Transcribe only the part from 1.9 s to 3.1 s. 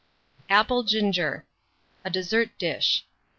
(A Dessert Dish.)